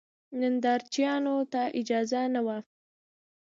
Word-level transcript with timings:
نندارچیانو 0.39 1.35
ته 1.51 1.61
اجازه 1.79 2.21
نه 2.33 2.41
وه. 2.45 2.57